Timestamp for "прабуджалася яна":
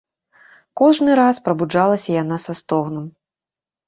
1.47-2.37